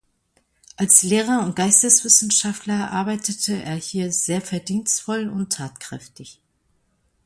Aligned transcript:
Als 0.77 1.03
Lehrer 1.03 1.43
und 1.43 1.55
Geisteswissenschaftler 1.55 2.89
arbeitete 2.89 3.61
er 3.61 3.75
hier 3.75 4.11
sehr 4.11 4.41
verdienstvoll 4.41 5.29
und 5.29 5.53
tatkräftig. 5.53 6.41